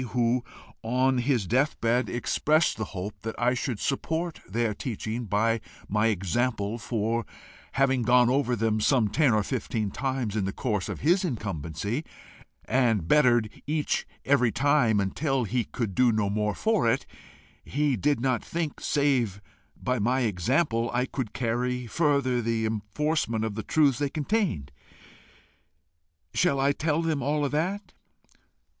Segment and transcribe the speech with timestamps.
[0.17, 0.43] who,
[0.81, 6.07] on his death bed, expressed the hope that I should support their teaching by my
[6.07, 7.23] example, for,
[7.73, 12.03] having gone over them some ten or fifteen times in the course of his incumbency,
[12.65, 17.05] and bettered each every time until he could do no more for it,
[17.63, 19.39] he did not think, save
[19.79, 24.71] by my example, I could carry further the enforcement of the truths they contained:
[26.33, 27.93] shall I tell them all that?"